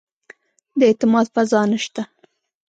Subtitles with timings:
[0.79, 2.03] د اعتماد فضا نه شته.